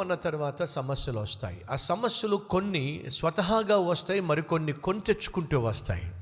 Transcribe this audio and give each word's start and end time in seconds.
అన్న 0.00 0.14
తర్వాత 0.14 0.62
సమస్యలు 0.62 1.18
వస్తాయి. 1.18 1.62
ఆ 1.70 1.76
సమస్యలు 1.76 2.36
కొన్ని 2.36 3.04
స్వతహాగా 3.08 3.78
వస్తాయి 3.78 4.20
మరికొన్ని 4.20 4.72
కొని 4.72 5.00
తెచ్చుకుంటూ 5.00 5.60
వస్తాయి. 5.60 6.12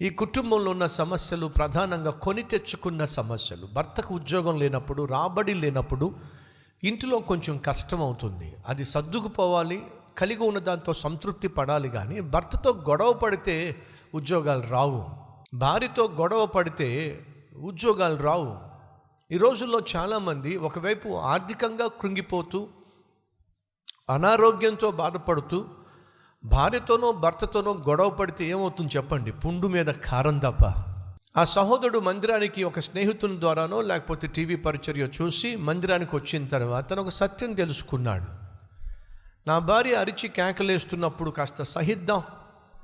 ఈ 0.00 0.10
కుటుంబంలో 0.10 0.70
ఉన్న 0.70 0.86
సమస్యలు 0.86 1.46
ప్రధానంగా 1.46 2.10
కొని 2.10 2.42
తెచ్చుకున్న 2.42 3.04
సమస్యలు. 3.04 3.66
భర్తకు 3.66 4.14
ఉద్యోగం 4.14 4.58
లేనప్పుడు 4.58 5.02
రాబడి 5.02 5.54
లేనప్పుడు 5.54 6.14
ఇంటిలో 6.84 7.18
కొంచెం 7.18 7.58
కష్టం 7.58 8.02
అవుతుంది. 8.02 8.56
అది 8.68 8.84
సర్దుకుపోవాలి 8.84 9.82
కలిగి 10.18 10.42
ఉన్న 10.42 10.58
దాంతో 10.58 10.92
సంతృప్తి 10.92 11.48
పడాలి 11.48 11.88
కానీ 11.88 12.20
భర్తతో 12.20 12.70
గొడవ 12.88 13.12
పడితే 13.12 13.76
ఉద్యోగాలు 14.14 14.66
రావు. 14.70 15.04
భార్యతో 15.54 16.04
గొడవ 16.04 16.46
పడితే 16.46 17.20
ఉద్యోగాలు 17.56 18.16
రావు. 18.16 18.71
ఈ 19.32 19.36
రోజుల్లో 19.36 19.80
చాలామంది 19.96 20.56
ఒకవైపు 20.56 21.16
ఆర్థికంగా 21.16 21.86
కృంగిపోతూ 21.86 22.68
అనారోగ్యంతో 24.10 24.90
బాధపడుతూ 24.90 25.64
భార్యతోనో 26.44 27.12
భర్తతోనో 27.12 27.72
గొడవ 27.88 28.10
పడితే 28.10 28.44
ఏమవుతుంది 28.44 28.96
చెప్పండి? 28.96 29.32
పుండు 29.32 29.66
మీద 29.66 29.86
కారం 29.86 30.38
తప్ప 30.38 30.64
ఆ 31.40 31.44
సహోదరుడు 31.44 31.98
మందిరానికి 31.98 32.64
ఒక 32.64 32.78
స్నేహితుని 32.78 33.40
ద్వారానో 33.40 33.82
లేకపోతే 33.82 34.28
టీవీ 34.28 34.56
పరిచర్య 34.56 35.08
చూసి 35.22 35.56
మందిరానికి 35.56 36.16
వచ్చిన 36.16 36.46
తర్వాత 36.46 36.90
తను 36.90 37.02
ఒక 37.02 37.08
సత్యం 37.08 37.54
తెలుసుకున్నాడు. 37.54 38.26
నా 39.46 39.58
భార్య 39.58 39.94
అరిచి 39.94 40.28
కేకలేస్తున్నప్పుడు 40.28 41.30
కాస్త 41.30 41.62
సహిద్దాం 41.62 42.22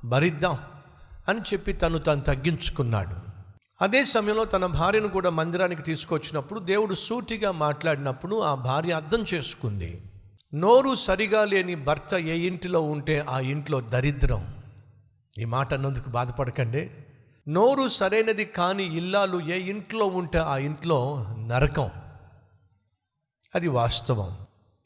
భరిద్దాం 0.05 0.59
అని 1.29 1.41
చెప్పి 1.41 1.73
తను 1.73 1.99
తను 1.99 2.21
తగ్గించుకున్నాడు. 2.21 3.28
అదే 3.83 4.05
సమయంలో 4.05 4.45
తన 4.45 4.67
భార్యను 4.67 5.09
కూడా 5.09 5.31
మందిరానికి 5.31 5.83
తీసుకొచ్చినప్పుడు 5.83 6.61
దేవుడు 6.61 6.95
సూటిగా 6.95 7.51
మాట్లాడినప్పుడు 7.51 8.41
ఆ 8.41 8.55
భార్య 8.55 8.93
అర్థం 8.93 9.25
చేసుకుంది. 9.35 10.03
నోరు 10.55 10.95
సరిగా 10.95 11.45
లేని 11.45 11.75
భర్త 11.75 12.15
ఏ 12.15 12.47
ఇంటిలో 12.47 12.81
ఉంటే 12.81 13.27
ఆ 13.29 13.41
ఇంట్లో 13.41 13.81
దరిద్రం. 13.81 14.57
ఈ 15.39 15.45
మాట 15.45 15.75
అన్నందుకు 15.75 16.11
బాధపడకండి. 16.11 16.91
నోరు 17.49 17.89
సరైనది 17.89 18.45
కాని 18.45 18.97
ఇల్లాలు 18.97 19.41
ఏ 19.41 19.61
ఇంట్లో 19.61 20.07
ఉంటే 20.07 20.39
ఆ 20.39 20.57
ఇంట్లో 20.57 21.27
నరకం. 21.39 21.91
అది 23.55 23.69
వాస్తవం. 23.69 24.37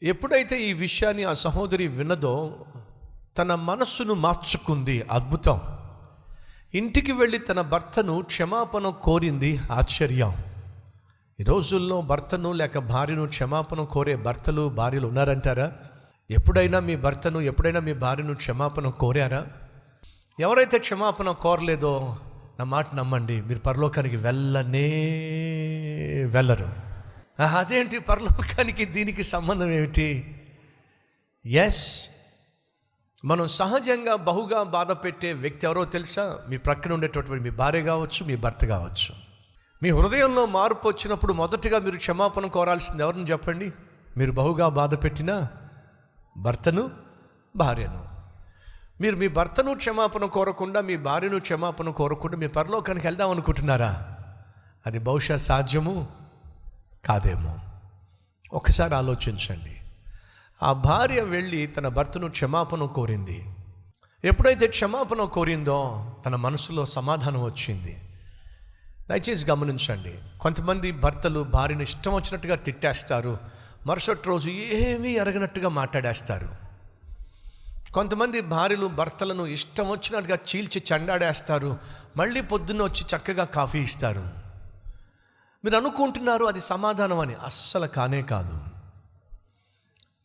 ఎప్పుడైతే 0.03 0.63
ఈ 0.63 0.73
విషయాన్ని 0.73 1.25
ఆ 1.25 1.35
సహోదరి 1.35 1.89
విన్నదో 1.89 2.57
తన 3.39 3.55
మనస్సును 3.55 4.15
మార్చుకుంది 4.15 5.03
అద్భుతం. 5.03 5.61
ఇంటికి 6.75 7.13
వెళ్ళి 7.13 7.39
తన 7.39 7.61
భర్తను 7.61 8.23
క్షమాపణ 8.23 8.89
కోరింది 8.89 9.61
ఆశ్చర్యం. 9.73 10.37
ఈ 11.41 11.43
రోజుల్లో 11.43 12.01
భర్తను 12.01 12.53
లేక 12.53 12.79
భార్యను 12.79 13.27
క్షమాపణ 13.27 13.83
కోరే 13.83 14.17
భర్తలు 14.17 14.69
భార్యలు 14.69 15.07
ఉన్నారంటారా? 15.07 15.73
ఎప్పుడైనా 16.31 16.81
మీ 16.81 16.97
భర్తను 16.97 17.41
ఎప్పుడైనా 17.41 17.81
మీ 17.81 17.93
భార్యను 17.93 18.35
క్షమాపణ 18.35 18.89
కోరారా? 18.89 19.47
ఎవరైతే 20.41 20.79
క్షమాపణ 20.79 21.31
కోరలేదో 21.31 22.17
నా 22.59 22.65
మాట 22.65 22.95
నమ్మండి 22.95 23.43
మీరు 23.43 23.59
పరలోకానికి 23.59 24.17
వెళ్ళనే 24.17 24.89
వెళ్ళరు. 26.25 26.73
అదేంటి? 27.43 27.99
పరలోకానికి 27.99 28.85
దీనికి 28.85 29.23
సంబంధం 29.23 29.71
ఏమిటి? 29.71 30.41
ఎస్ 31.47 32.09
మనం 33.25 33.49
సహజంగా 33.49 34.17
బహుగా 34.17 34.63
బాధ 34.63 34.93
పెట్టే 34.93 35.33
వ్యక్తి 35.33 35.67
ఎవరో 35.67 35.85
తెలుసా? 35.85 36.39
మీ 36.49 36.57
ప్రక్కన 36.57 36.93
ఉండేటటువంటి 36.93 37.45
మీ 37.45 37.51
భార్య 37.51 37.83
కావచ్చు 37.83 38.27
మీ 38.27 38.37
భర్త 38.37 38.67
కావచ్చు. 38.67 39.15
మీ 39.83 39.91
హృదయంలో 39.91 40.47
మార్పు 40.47 40.89
వచ్చినప్పుడు 40.89 41.33
మొదటగా 41.33 41.79
మీరు 41.79 41.97
క్షమాపణ 41.97 42.47
కోరాల్సింది 42.47 43.03
ఎవరిని 43.03 43.25
చెప్పండి? 43.25 43.73
మీరు 44.17 44.33
బహుగా 44.33 44.69
బాధ 44.69 44.95
పెట్టిన 44.95 45.49
భర్తను 46.37 46.91
భార్యను. 47.57 48.09
మీరు 49.01 49.17
మీ 49.17 49.29
భర్తను 49.29 49.75
క్షమాపణ 49.75 50.25
కోరకుండా 50.25 50.81
మీ 50.81 50.97
భార్యను 50.97 51.41
క్షమాపణ 51.41 51.91
కోరకుండా 51.91 52.37
మీ 52.37 52.47
పరలోకానికి 52.47 53.07
వెళ్దాం 53.07 53.31
అనుకుంటున్నారా? 53.31 54.17
అది 54.87 54.99
బహుశా 54.99 55.37
సాధ్యము 55.37 56.07
కాదేమో? 57.05 57.59
ఒకసారి 58.53 58.95
ఆలోచించండి. 58.95 59.82
ఆ 60.63 60.73
భార్య 60.73 61.21
వెళ్ళి 61.21 61.67
తన 61.67 61.89
భర్తను 61.89 62.29
క్షమాపణ 62.29 62.85
కోరింది. 62.85 63.47
ఎప్పుడైతే 64.25 64.67
క్షమాపణ 64.67 65.23
కోరిందో 65.23 66.13
తన 66.27 66.37
మనసులో 66.37 66.87
సమాధానం 66.87 67.43
వచ్చింది. 67.43 68.03
దయచేసి 69.11 69.51
గమనించండి. 69.51 70.19
కొంతమంది 70.41 70.93
భర్తలు 70.93 71.41
భార్యను 71.41 71.83
ఇష్టం 71.83 72.15
వచ్చినట్టుగా 72.15 72.55
తిట్టేస్తారు. 72.55 73.39
మరుసటి 73.87 74.29
రోజు 74.29 74.51
ఏమీ 74.51 75.17
అరగనట్టుగా 75.17 75.69
మాట్లాడేస్తారు. 75.69 76.49
కొంతమంది 77.93 78.41
భార్యలు 78.41 78.87
భర్తలను 78.87 79.47
ఇష్టం 79.47 79.91
వచ్చినట్టుగా 79.91 80.37
చీల్చి 80.37 80.83
చండాడేస్తారు. 80.95 81.79
మళ్ళీ 82.17 82.41
పొద్దున్న 82.41 82.83
వచ్చి 82.83 83.17
చక్కగా 83.17 83.45
కాఫీ 83.45 83.79
ఇస్తారు. 83.79 84.29
మీరు 85.65 85.77
అనుకుంటున్నారు 85.77 86.45
అది 86.45 86.61
సమాధానం 86.61 87.19
అని? 87.19 87.35
అస్సలు 87.35 87.87
కానే 87.87 88.23
కాదు. 88.23 88.72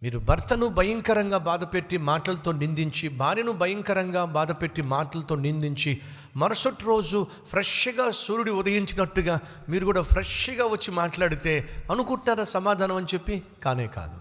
మీరు 0.03 0.19
భర్తను 0.19 0.67
భయంకరంగా 0.67 1.37
బాధపెట్టి 1.37 1.97
మాటలతో 1.97 2.51
నిందించి 2.51 3.07
భార్యను 3.07 3.51
భయంకరంగా 3.51 4.25
బాధపెట్టి 4.25 4.81
మాటలతో 4.81 5.35
నిందించి 5.35 6.01
మరుసటి 6.35 6.85
రోజు 6.85 7.27
ఫ్రెష్గా 7.49 8.11
సూర్యుడు 8.11 8.51
ఉదయించినట్టుగా 8.51 9.39
మీరు 9.69 9.85
కూడా 9.85 10.01
ఫ్రెష్గా 10.01 10.65
వచ్చి 10.65 10.91
మాట్లాడితే 10.91 11.83
అనుకుంటున్నారా 11.91 12.43
సమాధానం 12.43 12.95
అని 12.95 13.05
చెప్పి? 13.13 13.43
కానే 13.63 13.87
కాదు. 13.87 14.19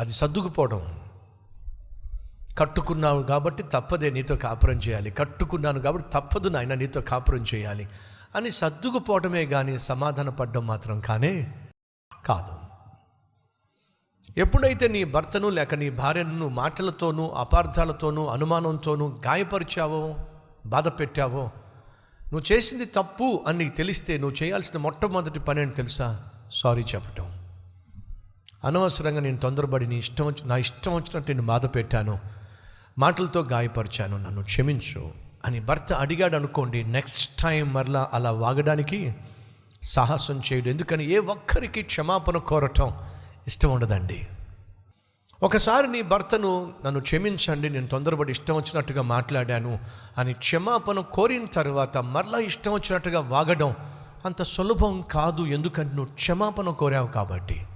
అది 0.00 0.12
సర్దుకుపోవడం. 0.12 1.00
కట్టుకున్నావు 2.58 3.22
కాబట్టి 3.22 3.62
తప్పదే 3.62 4.10
నీతో 4.10 4.36
కాపురం 4.36 4.76
చేయాలి. 4.76 5.10
కట్టుకున్నాను 5.10 5.80
కాబట్టి 5.80 6.10
తప్పదు 6.10 6.48
నాయన 6.48 6.74
నీతో 6.74 7.00
కాపురం 7.00 7.44
చేయాలి. 7.54 7.88
అని 8.36 8.50
సర్దుకుపోవడమే 8.50 9.46
కానీ 9.46 9.78
సమాధాన 9.78 10.28
పడడం 10.28 10.66
మాత్రం 10.66 11.00
కానే 11.00 11.52
కాదు. 12.26 12.63
ఎప్పుడైతే 14.38 14.88
నీ 14.88 15.04
భర్తను 15.04 15.48
లేక 15.48 15.74
నీ 15.74 15.90
భార్యను 15.90 16.48
మాటలతోనూ 16.48 17.28
అపార్థాలతోనూ 17.28 18.26
అనుమానంతోనూ 18.26 19.20
గాయపరిచావో 19.26 20.16
బాధ 20.66 20.88
పెట్టావో 20.88 21.50
నువ్వు 22.32 22.52
చేసింది 22.52 22.84
తప్పు 22.84 23.44
అని 23.46 23.58
నీకు 23.58 23.76
తెలిస్తే 23.76 24.18
నువ్వు 24.18 24.42
చేయాల్సిన 24.42 24.80
మొట్టమొదటి 24.80 25.40
పని 25.40 25.60
అని 25.60 25.70
తెలుసా? 25.70 26.22
సారీ 26.50 26.82
చెప్పటం. 26.82 27.38
అనవసరంగా 28.64 29.20
నేను 29.20 29.36
తొందరపడి 29.36 29.86
నీ 29.86 29.96
ఇష్టం 29.96 30.26
వచ్చి 30.26 30.48
నా 30.48 30.56
ఇష్టం 30.56 30.94
వచ్చినట్టు 30.94 31.32
నేను 31.32 31.46
బాధ 31.46 31.66
పెట్టాను 31.66 32.18
మాటలతో 32.98 33.40
గాయపరిచాను. 33.40 34.16
నన్ను 34.16 34.42
క్షమించు 34.42 35.10
అని 35.44 35.60
భర్త 35.60 35.92
అడిగాడు 35.92 36.36
అనుకోండి 36.36 36.84
నెక్స్ట్ 36.84 37.42
టైం 37.42 37.72
మరలా 37.72 38.10
అలా 38.12 38.30
వాగడానికి 38.30 39.14
సాహసం 39.82 40.40
చేయడు. 40.52 40.68
ఎందుకని? 40.68 41.10
ఏ 41.10 41.18
ఒక్కరికి 41.18 41.82
క్షమాపణ 41.82 42.36
కోరటం 42.36 42.92
ఇష్టం 43.46 43.70
ఉండదండి. 43.70 44.26
ఒకసారి 45.42 45.88
నీ 45.88 46.02
భర్తను 46.02 46.72
నన్ను 46.84 47.00
క్షమించండి 47.00 47.68
నేను 47.68 47.86
తొందరపడి 47.86 48.30
ఇష్టం 48.30 48.54
వచ్చినట్టుగా 48.54 49.02
మాట్లాడాను 49.02 49.78
అని 50.18 50.32
క్షమాపణ 50.32 51.00
కోరిన 51.00 51.44
తర్వాత 51.44 51.98
మరలా 51.98 52.38
ఇష్టం 52.38 52.72
వచ్చినట్టుగా 52.72 53.20
వాగడం 53.20 53.74
అంత 54.26 54.42
సులభం 54.42 55.04
కాదు 55.12 55.46
ఎందుకంటే 55.46 55.94
నువ్వు 55.94 56.14
క్షమాపణ 56.14 56.70
కోరావు 56.70 57.06
కాబట్టి. 57.06 57.66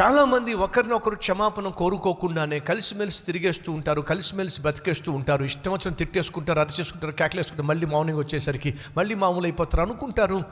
చాలామంది 0.00 0.54
ఒకరినొకరు 0.54 1.14
క్షమాపణ 1.14 1.68
కోరుకోకుండానే 1.68 2.58
కలిసిమెలిసి 2.58 3.24
తిరిగేస్తూ 3.24 3.72
ఉంటారు 3.72 4.00
కలిసిమెలిసి 4.00 4.62
బతికేస్తూ 4.62 5.12
ఉంటారు 5.12 5.44
ఇష్టం 5.44 5.72
వచ్చిన 5.72 5.94
తిట్టేసుకుంటారు 5.94 6.60
అరిచేసుకుంటారు 6.60 7.12
కేకలేసుకుంటారు 7.12 7.66
మళ్ళీ 7.66 7.86
మార్నింగ్ 7.86 8.18
వచ్చేసరికి 8.18 8.74
మళ్ళీ 8.96 9.14
మామూలు 9.14 9.44
అయిపోతారు 9.44 9.82
అనుకుంటారు. 9.82 10.42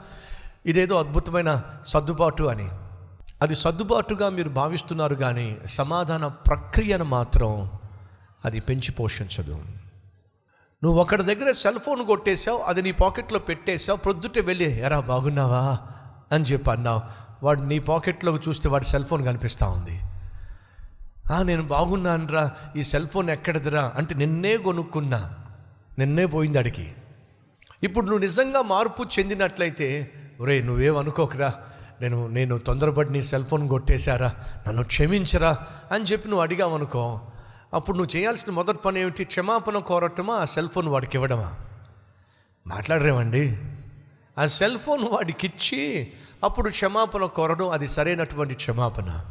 ఇదేదో 0.65 0.95
అద్భుతమైన 0.95 1.63
సర్దుబాటు 1.85 2.43
అని. 2.43 2.69
అది 3.41 3.55
సర్దుబాటుగా 3.55 4.29
మీరు 4.29 4.49
భావిస్తున్నారు 4.49 5.15
కానీ 5.15 5.57
సమాధాన 5.65 6.27
ప్రక్రియను 6.27 7.03
మాత్రం 7.03 7.71
అది 8.45 8.59
పెంచి 8.59 8.91
పోషించదు. 8.91 9.61
నువ్వు 10.83 11.01
ఒకటి 11.01 11.23
దగ్గర 11.23 11.51
సెల్ 11.51 11.79
ఫోన్ 11.79 12.05
కొట్టేశావు 12.05 12.57
అది 12.57 12.81
నీ 12.81 12.91
పాకెట్లో 12.91 13.39
పెట్టేశావు 13.39 13.97
ప్రొద్దుటే 13.97 14.41
వెళ్ళి 14.41 14.79
ఎరా 14.79 14.99
బాగున్నావా? 14.99 15.79
అని 16.31 16.43
చెప్పి 16.43 16.71
అన్నావు. 16.71 17.01
వాడు 17.43 17.61
నీ 17.61 17.79
పాకెట్లోకి 17.79 18.49
చూస్తే 18.49 18.69
వాడి 18.69 18.85
సెల్ 18.85 19.05
ఫోన్ 19.05 19.25
కనిపిస్తూ 19.25 19.69
ఉంది. 19.69 20.01
"ఆ, 21.33 21.43
నేను 21.43 21.63
బాగున్నానురా 21.63 22.51
ఈ 22.75 22.83
సెల్ 22.83 23.07
ఫోన్ 23.07 23.29
ఎక్కడిదిరా? 23.29 23.93
అంటే 23.95 24.15
నిన్నే 24.15 24.57
కొనుక్కున్నా. 24.57 25.35
నిన్నే 25.99 26.25
పోయింది 26.25 26.57
అడిగి. 26.57 26.93
ఇప్పుడు 27.83 28.05
నువ్వు 28.05 28.19
నిజంగా 28.19 28.61
మార్పు 28.61 29.03
చెందినట్లయితే 29.03 30.11
ఒరే 30.41 30.61
నువ్వేమనుకోకరా 30.61 31.53
నేను 32.01 32.27
నేను 32.27 32.57
తొందరపడి 32.57 33.13
నీ 33.13 33.21
సెల్ 33.21 33.45
ఫోన్ 33.45 33.69
కొట్టేశారా? 33.69 34.35
నన్ను 34.67 34.83
క్షమించరా 34.83 35.67
అని 35.91 36.03
చెప్పి 36.03 36.29
నువ్వు 36.29 36.41
అడిగావనుకో. 36.41 37.21
అప్పుడు 37.73 37.97
నువ్వు 37.97 38.17
చేయాల్సిన 38.17 38.53
మొదటి 38.53 38.77
పని 38.77 38.99
ఏమిటి? 38.99 39.23
క్షమాపణ 39.23 39.77
కోరటమా? 39.77 40.33
ఆ 40.35 40.45
సెల్ 40.45 40.69
ఫోన్ 40.69 40.87
వాడికి 40.87 41.11
ఇవ్వడమా? 41.13 41.55
మాట్లాడరేమండి? 42.67 43.57
ఆ 44.37 44.45
సెల్ 44.45 44.77
ఫోన్ 44.77 45.03
వాడికి 45.03 45.47
ఇచ్చి 45.47 46.11
అప్పుడు 46.43 46.69
క్షమాపణ 46.69 47.25
కోరడం 47.25 47.69
అది 47.69 47.87
సరైనటువంటి 47.87 48.55
క్షమాపణ. 48.55 49.25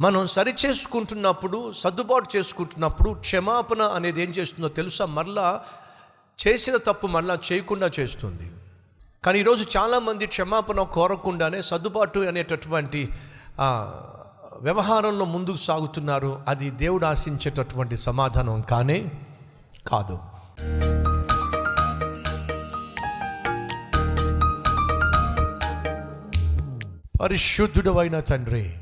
మనం 0.00 0.26
సరి 0.26 0.54
చేసుకుంటున్నప్పుడు 0.66 1.72
సర్దుబాటు 1.72 2.36
చేసుకుంటున్నప్పుడు 2.36 3.10
క్షమాపణ 3.10 3.82
అనేది 3.82 4.22
ఏం 4.22 4.30
చేస్తుందో 4.30 4.68
తెలుసా? 4.68 5.06
మరలా 5.06 5.64
చేసిన 6.46 6.76
తప్పు 6.76 7.06
మరలా 7.06 7.38
చేయకుండా 7.52 7.90
చేస్తుంది. 8.00 8.50
కానీ 9.24 9.38
ఈరోజు 9.38 9.64
చాలామంది 9.76 10.26
క్షమాపణ 10.26 10.82
కోరకుండానే 10.82 11.62
సర్దుబాటు 11.62 12.18
అనేటటువంటి 12.18 13.08
వ్యవహారంలో 14.60 15.24
ముందుకు 15.24 15.56
సాగుతున్నారు. 15.56 16.42
అది 16.48 16.70
దేవుడు 16.70 17.06
ఆశించేటటువంటి 17.06 17.96
సమాధానం 17.96 18.60
కానే 18.60 19.10
కాదు. 19.86 20.18
పరిశుద్ధుడవైన 27.20 28.20
తండ్రి 28.20 28.78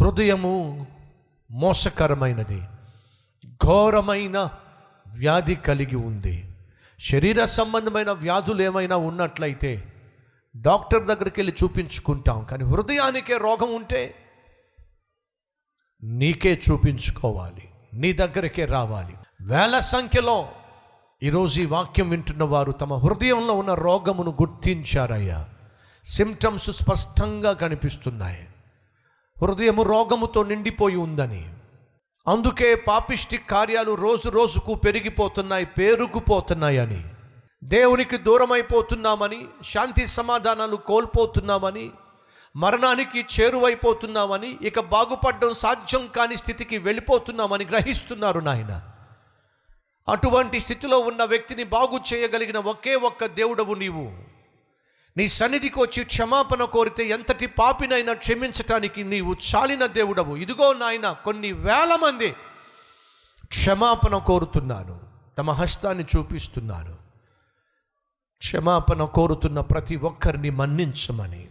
హృదయము 0.00 0.86
మోసకరమైనది. 1.50 2.62
ఘోరమైన 3.64 4.38
వ్యాధి 5.16 5.54
కలిగి 5.54 5.96
ఉంది. 5.96 6.37
శరీర 7.00 7.44
సంబంధమైన 7.44 8.10
వ్యాధులు 8.10 8.62
ఏమైనా 8.62 8.96
ఉన్నట్లయితే 8.96 9.92
డాక్టర్ 10.56 11.06
దగ్గరికి 11.06 11.40
వెళ్ళి 11.40 11.54
చూపించుకుంటాం. 11.64 12.44
కానీ 12.44 12.64
హృదయానికే 12.64 13.36
రోగం 13.36 13.74
ఉంటే 13.74 14.14
నీకే 16.02 16.60
చూపించుకోవాలి. 16.70 17.68
నీ 17.94 18.12
దగ్గరికే 18.12 18.64
రావాలి. 18.64 19.14
వేల 19.40 19.78
సంఖ్యలో 19.78 20.48
ఈరోజు 21.22 21.60
ఈ 21.60 21.66
వాక్యం 21.66 22.08
వింటున్న 22.08 22.44
వారు 22.44 22.72
తమ 22.72 22.94
హృదయంలో 22.94 23.54
ఉన్న 23.54 23.74
రోగమును 23.74 24.30
గుర్తించారయ్యా. 24.30 25.48
సిమ్టమ్స్ 26.04 26.70
స్పష్టంగా 26.70 27.52
కనిపిస్తున్నాయి. 27.52 28.46
హృదయము 29.42 29.82
రోగముతో 29.82 30.42
నిండిపోయి 30.42 30.96
ఉందని. 30.96 31.54
అందుకే 32.28 32.74
పాపిష్టి 32.74 33.38
కార్యాలు 33.38 33.94
రోజు 33.94 34.28
రోజుకు 34.28 34.74
పెరిగిపోతున్నాయి 34.74 35.64
పేరుకుపోతున్నాయని. 35.64 37.04
దేవునికి 37.64 38.16
దూరమైపోతున్నామని 38.16 39.46
శాంతి 39.64 40.06
సమాధానాలు 40.06 40.76
కోల్పోతున్నామని 40.76 41.90
మరణానికి 42.56 43.26
చేరువైపోతున్నామని 43.34 44.58
ఇక 44.62 44.80
బాగుపడడం 44.80 45.52
సాధ్యం 45.52 46.06
కాని 46.16 46.36
స్థితికి 46.36 46.78
వెళ్ళిపోతున్నామని 46.78 47.64
గ్రహిస్తున్నారు 47.64 48.40
నాయన. 48.40 48.82
అటువంటి 50.08 50.60
స్థితిలో 50.60 50.98
ఉన్న 50.98 51.24
వ్యక్తిని 51.24 51.64
బాగు 51.64 52.14
చేయగలిగిన 52.14 52.58
ఒకే 52.58 52.94
ఒక్క 52.94 53.26
దేవుడవు 53.26 53.74
నీవు. 53.74 54.27
నీ 55.18 55.28
సన్నిధికి 55.28 55.78
వచ్చి 55.78 56.04
క్షమాపణ 56.04 56.64
కోరితే 56.64 57.08
ఎంతటి 57.08 57.46
పాపినైనా 57.46 58.12
క్షమించటానికి 58.12 59.04
నీవు 59.04 59.36
చాలిన 59.48 59.86
దేవుడవు. 59.86 60.36
ఇదిగో 60.36 60.72
నాయన 60.72 61.12
కొన్ని 61.24 61.52
వేల 61.52 61.98
మంది 62.02 62.30
క్షమాపణ 63.46 64.16
కోరుతున్నాను. 64.16 65.00
తమ 65.38 65.50
హస్తాన్ని 65.50 66.04
చూపిస్తున్నాను. 66.16 66.94
క్షమాపణ 68.38 69.04
కోరుతున్న 69.04 69.60
ప్రతి 69.60 69.96
ఒక్కరిని 69.96 70.50
మన్నించమని 70.50 71.48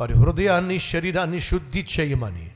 వారి 0.00 0.12
హృదయాన్ని 0.12 0.78
శరీరాన్ని 0.78 1.40
శుద్ధి 1.40 1.86
చేయమని 2.00 2.52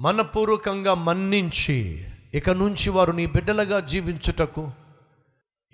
మనపూర్వకంగా 0.00 0.94
మన్నించి 0.94 2.06
ఇక 2.34 2.50
నుంచి 2.50 2.90
వారు 2.90 3.12
నీ 3.12 3.26
బిడ్డలుగా 3.26 3.80
జీవించుటకు 3.80 4.72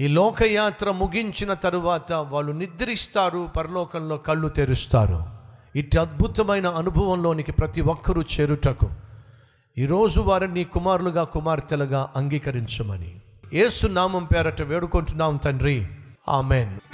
ఈ 0.01 0.09
లోకయాత్ర 0.09 0.91
ముగించిన 0.91 1.55
తరువాత 1.55 2.13
వాళ్ళు 2.13 2.53
నిద్రిస్తారు 2.53 3.49
పరలోకంలో 3.57 4.17
కళ్ళు 4.17 4.49
తెరుస్తారు. 4.49 5.25
ఇటు 5.77 5.99
అద్భుతమైన 5.99 6.67
అనుభవంలోనికి 6.67 7.53
ప్రతి 7.53 7.81
ఒక్కరూ 7.81 8.23
చేరుటకు. 8.23 8.89
ఈరోజు 9.79 10.21
వారిని 10.21 10.55
నీ 10.55 10.65
కుమారులుగా 10.65 11.25
కుమార్తెలుగా 11.25 12.11
అంగీకరించమని. 12.17 13.21
ఏసు 13.53 13.87
నామం 13.87 14.25
పేరట 14.25 14.63
వేడుకుంటున్నాం 14.63 15.37
తండ్రి. 15.37 15.87
ఆమెన్. 16.29 16.94